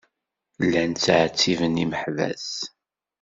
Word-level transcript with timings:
Llan 0.63 0.91
ttɛettiben 0.93 1.75
imeḥbas. 1.83 2.49